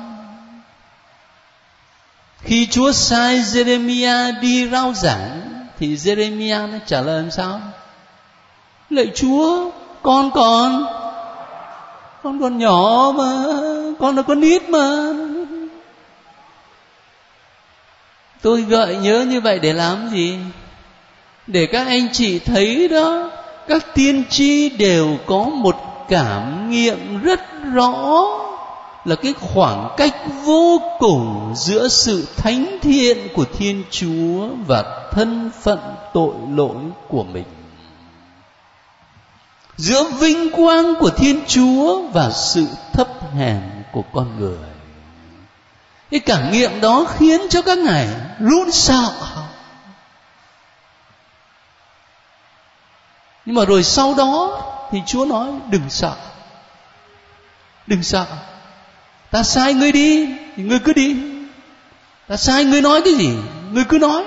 [2.43, 5.41] Khi Chúa sai Jeremia đi rao giảng,
[5.79, 7.61] thì Jeremia nó trả lời làm sao?
[8.89, 10.85] Lạy Chúa, con còn
[12.23, 13.43] con còn nhỏ mà,
[13.99, 15.13] con là con nít mà.
[18.41, 20.37] Tôi gợi nhớ như vậy để làm gì?
[21.47, 23.31] Để các anh chị thấy đó,
[23.67, 25.75] các tiên tri đều có một
[26.09, 27.39] cảm nghiệm rất
[27.73, 28.25] rõ
[29.05, 35.51] là cái khoảng cách vô cùng giữa sự thánh thiện của thiên chúa và thân
[35.61, 35.79] phận
[36.13, 36.75] tội lỗi
[37.07, 37.45] của mình
[39.77, 44.57] giữa vinh quang của thiên chúa và sự thấp hèn của con người.
[46.11, 48.07] Cái cảm nghiệm đó khiến cho các ngài
[48.39, 49.11] run sợ.
[53.45, 56.15] Nhưng mà rồi sau đó thì chúa nói, đừng sợ.
[57.87, 58.25] Đừng sợ.
[59.31, 61.17] Ta sai ngươi đi, thì ngươi cứ đi.
[62.27, 63.29] Ta sai ngươi nói cái gì,
[63.71, 64.23] ngươi cứ nói.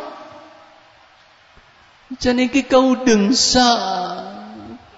[2.18, 4.33] Cho nên cái câu đừng sợ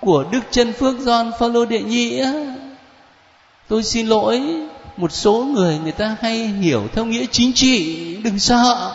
[0.06, 2.32] của đức chân phước John Phaolô đệ nhị á.
[3.68, 4.42] Tôi xin lỗi,
[4.96, 8.92] một số người người ta hay hiểu theo nghĩa chính trị, đừng sợ.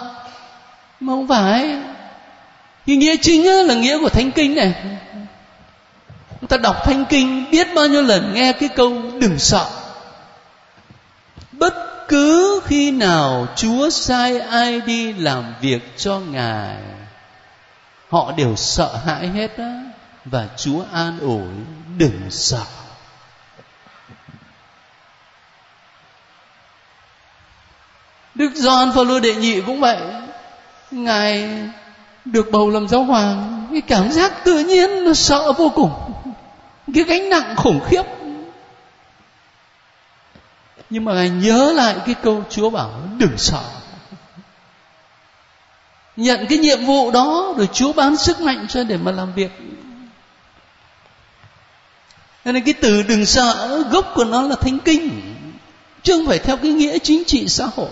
[1.00, 1.78] Mà không phải.
[2.88, 4.74] Cái nghĩa chính là nghĩa của thánh kinh này.
[6.41, 9.65] Chúng ta đọc thánh kinh biết bao nhiêu lần, nghe cái câu đừng sợ.
[11.52, 11.74] Bất
[12.08, 16.78] cứ khi nào chúa sai ai đi làm việc cho ngài,
[18.10, 19.90] họ đều sợ hãi hết á
[20.25, 21.47] và chúa an ủi
[21.97, 22.65] đừng sợ
[28.36, 29.97] Đức Gioan Phaolô đệ nhị cũng vậy.
[30.91, 31.49] Ngài
[32.25, 35.91] được bầu làm giáo hoàng, cái cảm giác tự nhiên nó sợ vô cùng.
[36.93, 38.03] Cái gánh nặng khủng khiếp.
[40.89, 43.63] Nhưng mà Ngài nhớ lại cái câu Chúa bảo đừng sợ.
[46.15, 49.51] Nhận cái nhiệm vụ đó rồi Chúa bán sức mạnh cho để mà làm việc.
[52.45, 55.21] Nên cái từ đừng sợ gốc của nó là thánh kinh,
[56.04, 57.89] chứ không phải theo cái nghĩa chính trị xã hội.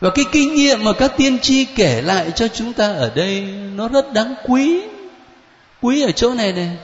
[0.00, 3.40] Và cái kinh nghiệm mà các tiên tri kể lại cho chúng ta ở đây,
[3.74, 4.80] nó rất đáng quý.
[5.80, 6.76] Quý ở chỗ này này,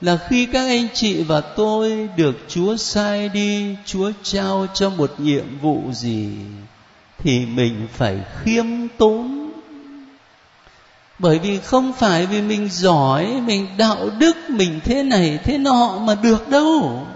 [0.00, 5.14] là khi các anh chị và tôi được chúa sai đi, chúa trao cho một
[5.18, 6.28] nhiệm vụ gì
[7.18, 8.66] thì mình phải khiêm
[8.98, 9.49] tốn
[11.20, 15.98] bởi vì không phải vì mình giỏi, mình đạo đức, mình thế này, thế nọ
[15.98, 17.06] mà được đâu.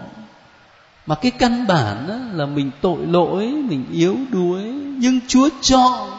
[1.06, 4.62] Mà cái căn bản đó là mình tội lỗi, mình yếu đuối.
[4.98, 6.10] Nhưng chúa chọn.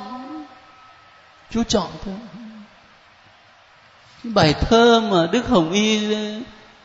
[1.52, 2.14] Chúa chọn thôi.
[4.24, 6.16] Cái bài thơ mà đức hồng y,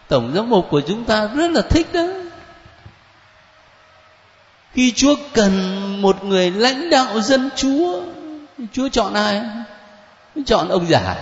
[0.09, 2.07] tổng giám mục của chúng ta rất là thích đó.
[4.73, 5.53] Khi chúa cần
[6.03, 8.03] một người lãnh đạo dân chúa
[8.73, 9.43] chúa chọn ai?
[10.47, 11.17] Chọn ông già.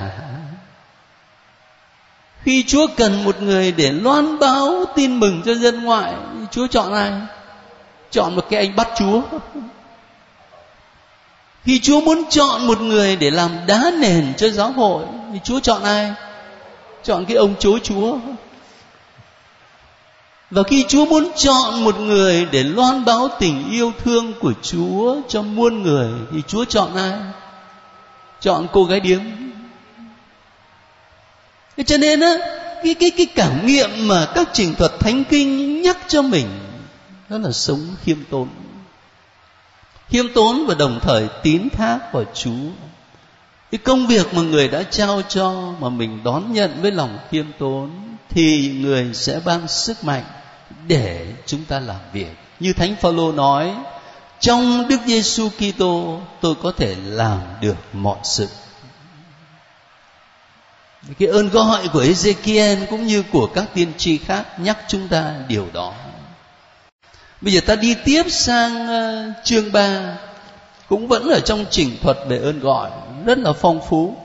[2.43, 6.15] Khi chúa cần một người để loan báo tin mừng cho dân ngoại,
[6.51, 7.13] chúa chọn ai?
[8.11, 9.21] Chọn một cái anh bắt chúa.
[11.65, 15.61] Khi chúa muốn chọn một người để làm đá nền cho giáo hội, thì chúa
[15.61, 16.13] chọn ai?
[17.05, 18.17] Chọn cái ông chối chúa.
[20.51, 25.17] Và khi Chúa muốn chọn một người để loan báo tình yêu thương của Chúa
[25.29, 27.13] cho muôn người, thì Chúa chọn ai?
[28.41, 29.21] Chọn cô gái điếm.
[31.77, 32.35] Thế cho nên á,
[32.85, 36.47] cái cái cái cảm nghiệm mà các trình thuật thánh kinh nhắc cho mình
[37.29, 38.49] đó là sống khiêm tốn.
[40.09, 42.71] Khiêm tốn và đồng thời tín thác vào chúa.
[43.71, 47.47] Cái công việc mà người đã trao cho mà mình đón nhận với lòng khiêm
[47.59, 47.91] tốn
[48.29, 50.25] thì người sẽ ban sức mạnh
[50.87, 52.37] để chúng ta làm việc.
[52.61, 53.75] Như thánh phaolô nói
[54.41, 58.49] trong đức giêsu kitô, tôi có thể làm được mọi sự.
[61.19, 65.35] Cái ơn gọi của Ezekiel cũng như của các tiên tri khác nhắc chúng ta
[65.49, 65.95] điều đó.
[67.41, 70.17] Bây giờ ta đi tiếp sang ờ, chương 3
[70.89, 72.91] cũng vẫn ở trong chỉnh thuật về ơn gọi,
[73.25, 74.17] rất là phong phú.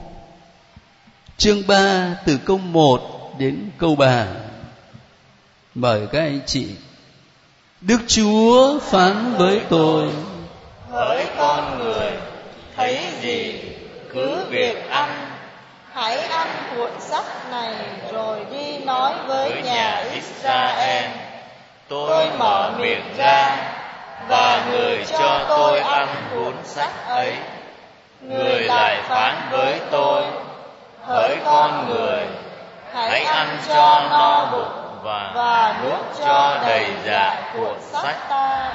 [1.36, 4.26] Chương 3 từ câu 1 đến câu 3
[5.74, 6.66] mời các anh chị
[7.86, 10.08] Đức Chúa phán với tôi.
[10.90, 12.10] Hỡi con người
[12.76, 13.62] Thấy gì?
[14.12, 15.08] Cứ việc ăn.
[15.92, 17.74] Hãy ăn cuộn sách này
[18.12, 21.04] rồi đi nói với nhà Israel.
[21.88, 23.56] Tôi mở miệng ra
[24.28, 27.36] và người cho tôi ăn cuốn sách ấy.
[28.20, 30.22] người lại phán với tôi
[31.06, 32.20] hỡi con người
[32.92, 38.70] hãy ăn cho no bụng và, và nuốt cho đầy dạ cuộn sách ta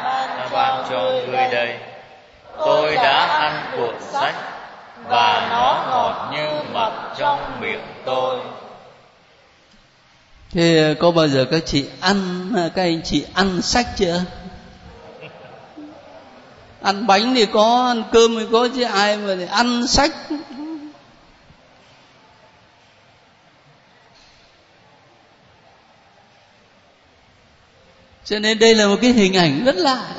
[0.52, 1.78] ban cho ngươi đây.
[2.58, 4.36] tôi đã ăn cuộn sách
[5.08, 8.40] và nó ngọt như mật trong miệng tôi.
[10.52, 14.22] thế có bao giờ các chị ăn các anh chị ăn sách chưa?
[16.82, 20.12] Ăn bánh thì có ăn cơm thì có chứ ai mà để ăn sách
[28.30, 30.16] cho nên đây là một cái hình ảnh rất lạ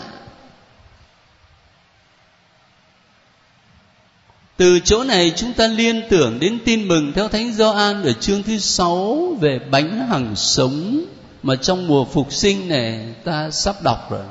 [4.57, 8.43] Từ chỗ này chúng ta liên tưởng đến tin mừng theo Thánh Gioan ở chương
[8.43, 11.05] thứ sáu về bánh hằng sống
[11.43, 14.25] mà trong mùa phục sinh này ta sắp đọc rồi.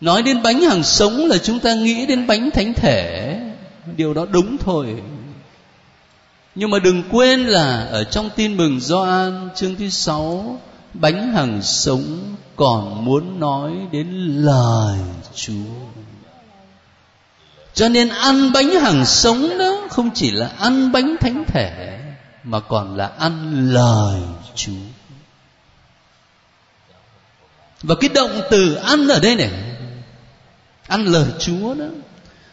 [0.00, 3.36] Nói đến bánh hằng sống là chúng ta nghĩ đến bánh thánh thể.
[3.96, 5.02] Điều đó đúng thôi.
[6.54, 10.60] Nhưng mà đừng quên là ở trong tin mừng Gioan, chương thứ sáu,
[10.94, 14.08] bánh hằng sống còn muốn nói đến
[14.44, 14.98] lời
[15.34, 15.52] chúa.
[17.74, 22.00] Cho nên ăn bánh hằng sống đó không chỉ là ăn bánh thánh thể,
[22.44, 24.20] mà còn là ăn lời
[24.54, 24.72] chúa.
[27.82, 29.50] Và cái động từ ăn ở đây này,
[30.88, 31.86] ăn lời chúa đó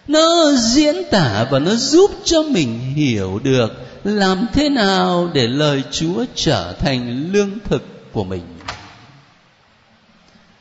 [0.08, 3.72] nó diễn tả và nó giúp cho mình hiểu được
[4.03, 8.43] làm thế nào để lời chúa trở thành lương thực của mình.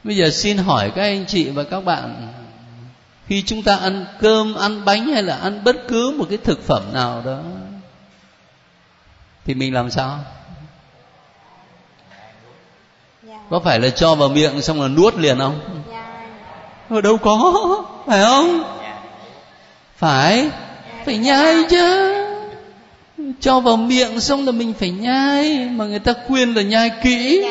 [0.05, 2.33] Bây giờ xin hỏi các anh chị và các bạn
[3.27, 6.67] khi chúng ta ăn cơm ăn bánh hay là ăn bất cứ một cái thực
[6.67, 7.39] phẩm nào đó
[9.45, 10.19] thì mình làm sao?
[13.51, 15.83] Có phải là cho vào miệng xong là nuốt liền không?
[16.89, 18.76] Ở đâu có phải không
[19.97, 20.51] phải
[21.05, 22.13] phải nhai chứ.
[23.41, 27.45] Cho vào miệng xong là mình phải nhai, mà người ta khuyên là nhai kỹ.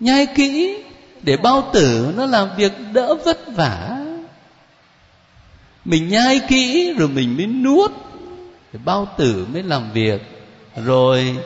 [0.00, 0.76] Nhai kỹ,
[1.22, 3.96] để bao tử nó làm việc đỡ vất vả.
[5.84, 7.92] Mình nhai kỹ rồi mình mới nuốt,
[8.72, 10.20] để bao tử mới làm việc.
[10.84, 11.36] Rồi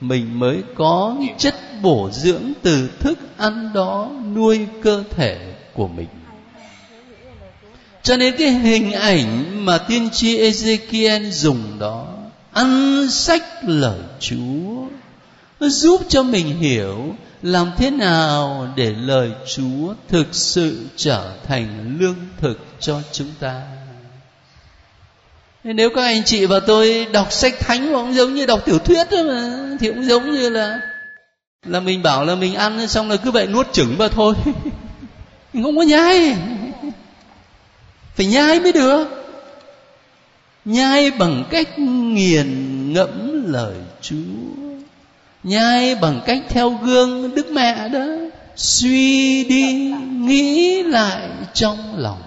[0.00, 5.38] mình mới có chất bổ dưỡng từ thức ăn đó nuôi cơ thể
[5.74, 6.08] của mình
[8.06, 12.06] cho nên cái hình ảnh mà tiên tri Ezekiel dùng đó
[12.52, 14.86] ăn sách lời Chúa
[15.60, 21.96] nó giúp cho mình hiểu làm thế nào để lời Chúa thực sự trở thành
[22.00, 23.62] lương thực cho chúng ta.
[25.64, 29.06] Nếu các anh chị và tôi đọc sách thánh cũng giống như đọc tiểu thuyết
[29.10, 30.80] thôi mà, thì cũng giống như là
[31.64, 34.34] là mình bảo là mình ăn xong là cứ vậy nuốt chửng vào thôi.
[35.52, 36.36] mình không có nhai.
[38.16, 39.06] Phải nhai mới được.
[40.64, 44.16] Nhai bằng cách nghiền ngẫm lời Chúa.
[45.42, 48.06] Nhai bằng cách theo gương đức mẹ đó.
[48.56, 52.22] Suy đi, nghĩ lại trong lòng.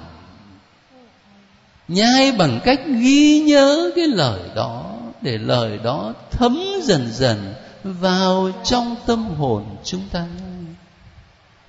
[1.87, 4.83] Nhai bằng cách ghi nhớ cái lời đó,
[5.21, 10.25] để lời đó thấm dần dần vào trong tâm hồn chúng ta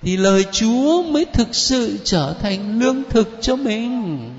[0.01, 4.29] thì lời chúa mới thực sự trở thành lương thực cho mình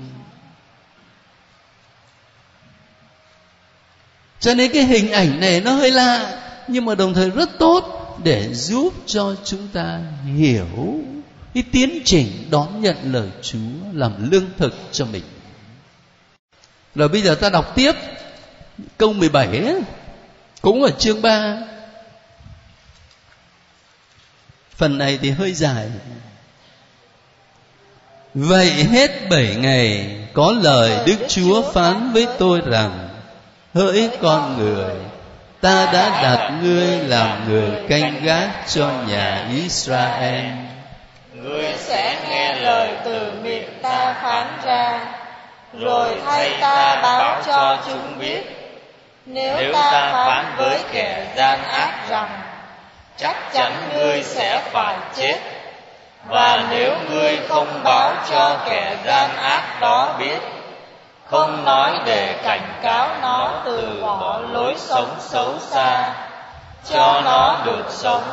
[4.39, 7.99] cho nên cái hình ảnh này nó hơi lạ nhưng mà đồng thời rất tốt
[8.23, 9.99] để giúp cho chúng ta
[10.37, 11.03] hiểu
[11.53, 13.57] cái tiến trình đón nhận lời Chúa
[13.93, 15.23] làm lương thực cho mình.
[16.95, 17.91] Rồi bây giờ ta đọc tiếp
[18.97, 19.81] câu 17 ấy,
[20.61, 21.57] cũng ở chương 3.
[24.83, 25.85] Phần này thì hơi dài.
[28.33, 33.09] Vậy hết bảy ngày có lời Đức Chúa phán với tôi rằng
[33.73, 34.95] hỡi con người
[35.61, 40.45] ta đã đặt ngươi làm người canh gác cho nhà Israel.
[41.33, 45.05] Ngươi sẽ nghe lời từ miệng ta phán ra,
[45.79, 48.41] rồi thay ta báo cho chúng biết.
[49.25, 52.42] Nếu ta phán với kẻ gian ác rằng,
[53.17, 55.39] chắc chắn ngươi sẽ phải chết.
[56.27, 60.39] Và nếu ngươi không báo cho kẻ gian ác đó biết,
[61.25, 66.13] không nói để cảnh cáo nó từ bỏ lối sống xấu xa
[66.89, 68.23] cho nó được sống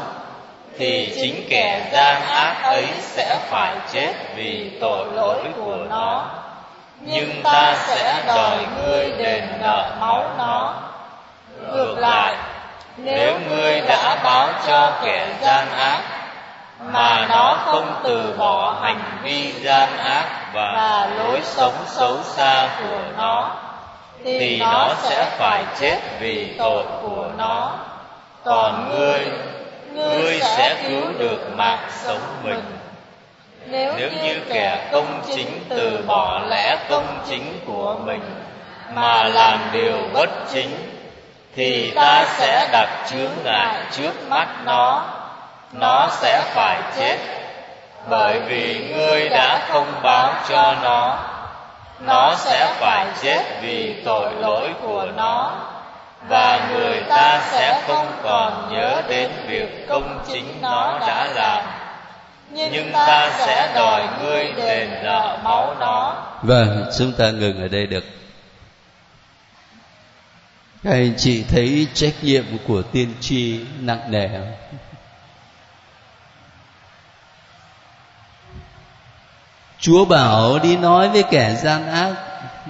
[0.79, 6.27] thì chính kẻ gian ác ấy sẽ phải chết vì tội lỗi của nó
[7.01, 10.75] nhưng ta sẽ đòi ngươi đền nợ máu nó
[11.73, 12.35] ngược lại
[13.05, 16.01] nếu ngươi đã báo cho kẻ gian ác
[16.85, 23.01] mà nó không từ bỏ hành vi gian ác và lối sống xấu xa của
[23.17, 23.51] nó
[24.25, 27.73] thì nó sẽ phải chết vì tội của nó.
[28.45, 29.27] còn ngươi
[29.95, 32.63] ngươi sẽ cứu được mạng sống mình.
[33.67, 38.23] nếu như kẻ công chính từ bỏ lẽ công chính của mình
[38.95, 41.00] mà làm điều bất chính
[41.57, 45.05] thì ta sẽ đặt chướng ngại trước mắt nó.
[45.73, 47.17] Nó sẽ phải chết,
[48.09, 51.19] bởi vì ngươi đã thông báo cho nó.
[52.01, 55.53] Nó sẽ phải chết vì tội lỗi của nó,
[56.29, 61.63] và người ta sẽ không còn nhớ đến việc công chính nó đã làm.
[62.51, 66.15] Nhưng ta sẽ đòi ngươi đền nợ máu nó.
[66.43, 68.05] Vâng chúng ta ngừng ở đây được
[70.85, 74.53] các anh chị thấy trách nhiệm của tiên tri nặng nề không?
[79.79, 82.15] Chúa bảo đi nói với kẻ gian ác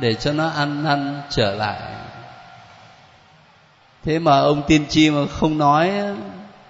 [0.01, 1.81] để cho nó ăn năn trở lại.
[4.05, 5.93] Thế mà ông tiên tri mà không nói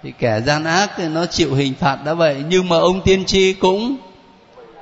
[0.03, 2.43] thì kẻ gian ác thì nó chịu hình phạt đã vậy.
[2.47, 3.97] Nhưng mà ông tiên tri cũng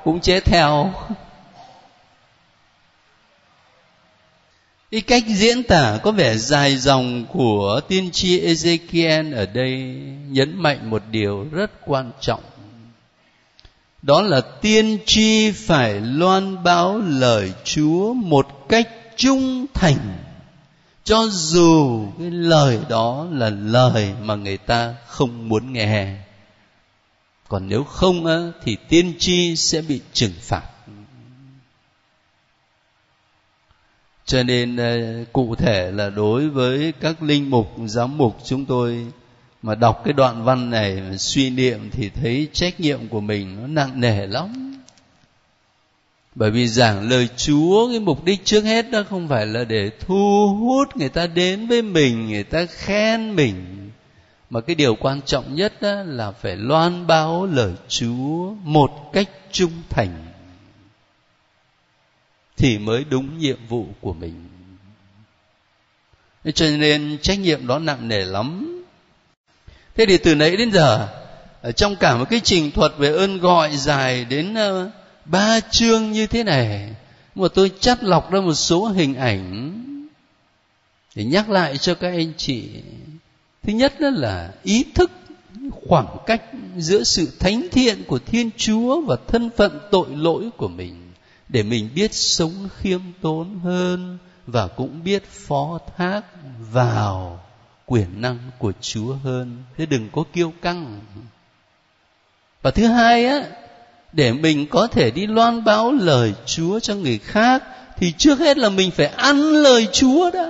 [0.04, 0.92] cũng chết theo.
[4.90, 9.70] Cái cách diễn tả có vẻ dài dòng của tiên tri Ezekiel ở đây
[10.28, 12.40] nhấn mạnh một điều rất quan trọng.
[14.02, 20.18] Đó là tiên tri phải loan báo lời Chúa một cách trung thành
[21.04, 26.14] cho dù cái lời đó là lời mà người ta không muốn nghe.
[27.48, 30.62] Còn nếu không á, thì tiên tri sẽ bị trừng phạt.
[34.30, 39.06] Cho nên ờ, cụ thể là đối với các linh mục, giám mục chúng tôi
[39.62, 43.66] mà đọc cái đoạn văn này suy niệm thì thấy trách nhiệm của mình nó
[43.66, 44.74] nặng nề lắm.
[46.34, 49.90] Bởi vì giảng lời chúa, cái mục đích trước hết đó không phải là để
[50.00, 53.90] thu hút người ta đến với mình, người ta khen mình.
[54.50, 59.28] Mà cái điều quan trọng nhất đó là phải loan báo lời chúa một cách
[59.52, 60.29] trung thành
[62.60, 64.48] thì mới đúng nhiệm vụ của mình.
[66.54, 68.66] Cho nên trách nhiệm đó nặng nề lắm.
[69.94, 71.08] Thế thì từ nãy đến giờ,
[71.62, 74.90] ở trong cả một cái trình thuật về ơn gọi dài đến ờ,
[75.24, 76.94] ba chương như thế này,
[77.34, 79.72] mà tôi chắt lọc ra một số hình ảnh
[81.14, 82.68] để nhắc lại cho các anh chị.
[83.62, 85.10] Thứ nhất đó là ý thức,
[85.86, 86.42] khoảng cách
[86.76, 90.99] giữa sự thánh thiện của thiên chúa và thân phận tội lỗi của mình
[91.52, 96.22] để mình biết sống khiêm tốn hơn và cũng biết phó thác
[96.72, 97.40] vào
[97.86, 99.62] quyền năng của chúa hơn.
[99.76, 101.00] Thế đừng có kiêu căng.
[102.62, 103.44] Và thứ hai á
[104.12, 107.62] để mình có thể đi loan báo lời Chúa cho người khác
[107.96, 110.46] thì trước hết là mình phải ăn lời Chúa đó.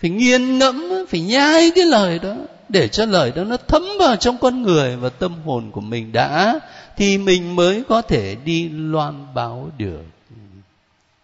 [0.00, 2.34] Phải nghiền ngẫm, phải nhai cái lời đó
[2.68, 6.12] để cho lời đó nó thấm vào trong con người và tâm hồn của mình
[6.12, 6.60] đã
[6.96, 10.04] thì mình mới có thể đi loan báo được.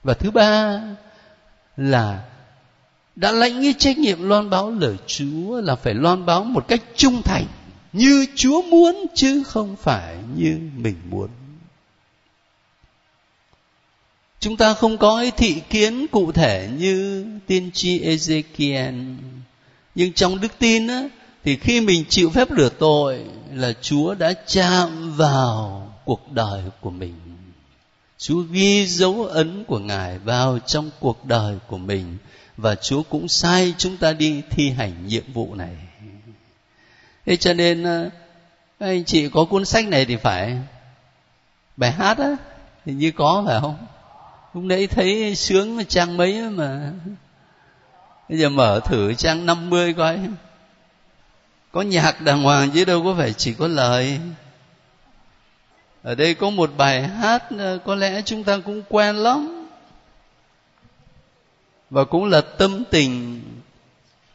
[0.03, 0.81] Và thứ ba
[1.77, 2.25] là
[3.17, 6.83] đã lãnh cái trách nhiệm loan báo lời Chúa là phải loan báo một cách
[6.97, 7.47] trung thành
[7.93, 11.29] như Chúa muốn chứ không phải như mình muốn
[14.41, 19.17] chúng ta không có cái thị kiến cụ thể như tiên tri Ezekiel
[19.95, 21.09] nhưng trong đức tin á,
[21.45, 26.91] thì khi mình chịu phép rửa tội là Chúa đã chạm vào cuộc đời của
[26.91, 27.15] mình
[28.21, 32.17] Chúa ghi dấu ấn của Ngài vào trong cuộc đời của mình
[32.57, 35.77] và Chúa cũng sai chúng ta đi thi hành nhiệm vụ này.
[37.27, 38.11] Thế cho nên ờ,
[38.79, 40.59] anh chị có cuốn sách này thì phải
[41.77, 42.37] bài hát á,
[42.87, 43.87] hình như có phải không?
[44.55, 46.93] lúc nãy thấy sướng trang mấy mà
[48.29, 50.19] bây giờ mở thử trang 50 coi
[51.73, 54.21] có nhạc đàng hoàng chứ đâu có phải chỉ có lời.
[56.03, 59.67] Ở đây có một bài hát ờ, có lẽ chúng ta cũng quen lắm.
[61.91, 63.43] Và cũng là tâm tình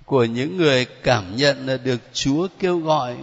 [0.06, 3.18] của những người cảm nhận là được chúa kêu gọi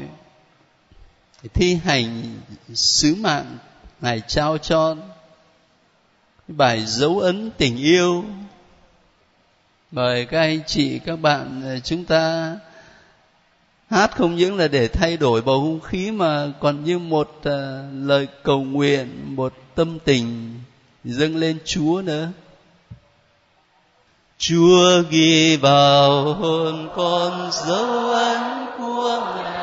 [1.54, 2.22] thi hành
[2.74, 3.58] sứ mạng
[4.00, 4.96] ngài trao cho.
[6.48, 8.24] Bài dấu ấn tình yêu.
[9.90, 12.54] Mời các anh chị, các bạn ờ, chúng ta
[13.92, 17.52] hát không những là để thay đổi bầu không khí mà còn như một uh,
[17.92, 20.54] lời cầu nguyện một tâm tình
[21.04, 22.28] dâng lên chúa nữa.
[24.38, 29.61] Chúa ghi vào hồn con dấu ấn của ngài.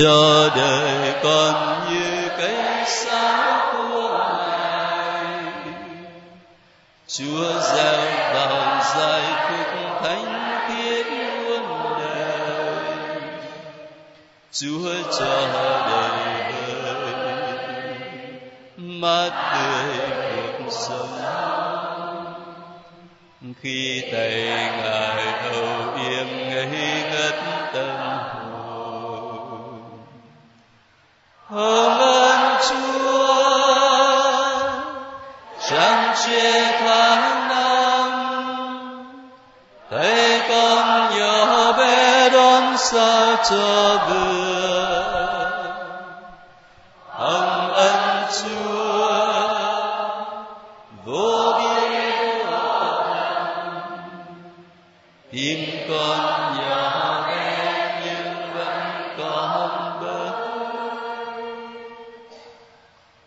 [0.00, 0.08] Xin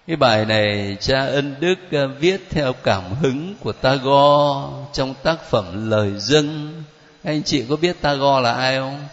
[0.07, 5.43] cái bài này cha ân đức à, viết theo cảm hứng của tagore trong tác
[5.49, 6.84] phẩm lời dâng
[7.24, 9.07] anh chị có biết tagore là ai không?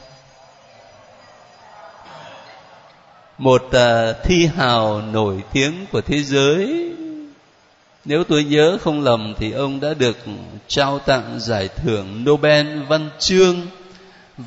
[3.38, 6.90] Một uh, thi hào nổi tiếng của thế giới.
[8.04, 10.16] Nếu tôi nhớ không lầm thì ông đã được
[10.68, 13.66] trao tặng giải thưởng Nobel văn chương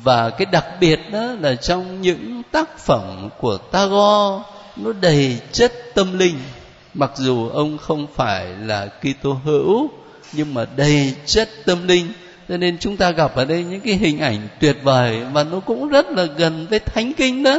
[0.02, 4.44] và cái đặc biệt đó là trong những tác phẩm của Tagore,
[4.76, 6.38] nó đầy chất tâm linh.
[6.94, 9.90] Mặc dù ông không phải là Kitô hữu,
[10.32, 12.12] nhưng mà đầy chất tâm linh.
[12.48, 15.60] Cho nên chúng ta gặp ở đây những cái hình ảnh tuyệt vời và nó
[15.60, 17.58] cũng rất là gần với thánh kinh đó.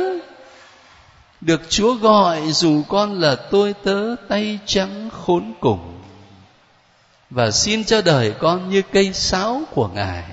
[1.42, 6.02] Được Chúa gọi dù con là tôi tớ tay trắng khốn cùng.
[7.30, 10.24] Và xin cho đời con như cây sáo của ngài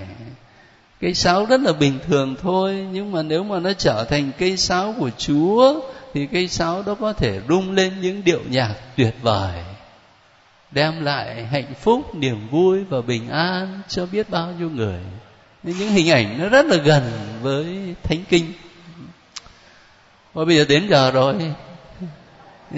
[1.03, 4.57] cây sáo rất là bình thường thôi, nhưng mà nếu mà nó trở thành cây
[4.57, 5.81] sáo của chúa,
[6.15, 9.53] thì cây sáo đó có thể rung lên những điệu nhạc tuyệt vời,
[10.71, 15.01] đem lại hạnh phúc, niềm vui và bình an cho biết bao nhiêu người.
[15.63, 17.03] Nên những hình ảnh nó rất là gần
[17.43, 18.53] với thánh kinh.
[20.35, 21.35] Và bây giờ đến giờ rồi.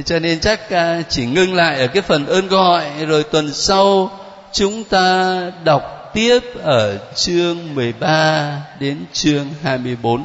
[0.04, 4.10] Cho nên chắc à, chỉ ngưng lại ở cái phần ơn gọi, rồi tuần sau
[4.52, 10.24] chúng ta đọc tiếp ở chương 13 đến chương 24